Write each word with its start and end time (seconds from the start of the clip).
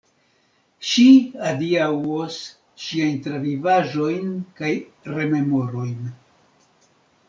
Ŝi 0.91 1.03
adiaŭos 1.49 2.39
siajn 2.87 3.23
travivaĵojn 3.29 4.35
kaj 4.61 4.75
rememorojn. 5.15 6.15